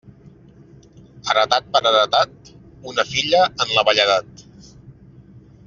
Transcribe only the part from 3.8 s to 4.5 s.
velledat.